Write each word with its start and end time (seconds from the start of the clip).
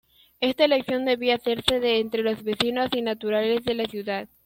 Esta 0.39 0.65
elección 0.65 1.05
debía 1.05 1.35
hacerse 1.35 1.79
de 1.79 1.99
entre 1.99 2.23
los 2.23 2.41
vecinos 2.43 2.89
y 2.93 3.03
naturales 3.03 3.63
de 3.65 3.75
la 3.75 3.85
ciudad. 3.85 4.29